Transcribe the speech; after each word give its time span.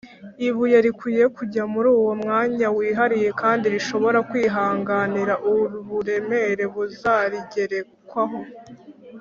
ibuye 0.47 0.77
rikwiye 0.85 1.25
kujya 1.35 1.63
muri 1.73 1.89
uwo 1.99 2.13
mwanya 2.21 2.67
wihariye 2.77 3.29
kandi 3.41 3.65
rishobora 3.73 4.19
kwihanganira 4.29 5.33
uburemere 5.51 6.63
buzarigerekwaho 6.73 8.39